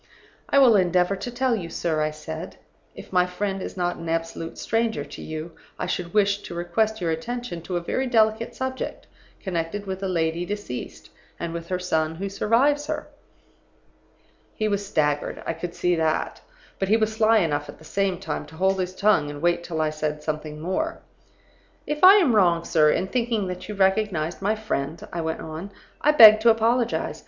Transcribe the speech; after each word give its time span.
"'I 0.49 0.57
will 0.57 0.75
endeavor 0.77 1.15
to 1.15 1.29
tell 1.29 1.55
you, 1.55 1.69
sir,' 1.69 2.01
I 2.01 2.09
said. 2.09 2.55
'If 2.95 3.13
my 3.13 3.27
friend 3.27 3.61
is 3.61 3.77
not 3.77 3.97
an 3.97 4.09
absolute 4.09 4.57
stranger 4.57 5.05
to 5.05 5.21
you, 5.21 5.51
I 5.77 5.85
should 5.85 6.11
wish 6.11 6.39
to 6.41 6.55
request 6.55 6.99
your 6.99 7.11
attention 7.11 7.61
to 7.61 7.77
a 7.77 7.81
very 7.81 8.07
delicate 8.07 8.55
subject, 8.55 9.05
connected 9.43 9.85
with 9.85 10.01
a 10.01 10.07
lady 10.07 10.43
deceased, 10.43 11.11
and 11.39 11.53
with 11.53 11.67
her 11.67 11.77
son 11.77 12.15
who 12.15 12.29
survives 12.29 12.87
her.' 12.87 13.09
"He 14.55 14.67
was 14.67 14.83
staggered; 14.83 15.43
I 15.45 15.53
could 15.53 15.75
see 15.75 15.93
that. 15.93 16.41
But 16.79 16.87
he 16.89 16.97
was 16.97 17.13
sly 17.13 17.37
enough 17.37 17.69
at 17.69 17.77
the 17.77 17.85
same 17.85 18.17
time 18.19 18.47
to 18.47 18.55
hold 18.55 18.79
his 18.79 18.95
tongue 18.95 19.29
and 19.29 19.39
wait 19.39 19.63
till 19.63 19.81
I 19.81 19.91
said 19.91 20.23
something 20.23 20.59
more. 20.59 20.97
"'If 21.85 22.03
I 22.03 22.15
am 22.15 22.35
wrong, 22.35 22.65
sir, 22.65 22.89
in 22.89 23.05
thinking 23.05 23.45
that 23.49 23.69
you 23.69 23.75
recognized 23.75 24.41
my 24.41 24.55
friend,' 24.55 25.07
I 25.13 25.21
went 25.21 25.41
on, 25.41 25.69
'I 26.01 26.13
beg 26.13 26.39
to 26.39 26.49
apologize. 26.49 27.19